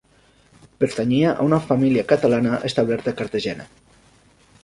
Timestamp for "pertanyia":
0.83-1.33